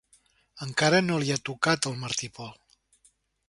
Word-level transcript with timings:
Encara 0.65 1.01
que 1.03 1.05
no 1.11 1.19
li 1.25 1.29
ha 1.35 1.37
tocat 1.51 1.91
el 1.91 2.01
Martí 2.05 2.31
i 2.31 2.33
Pol. 2.41 2.53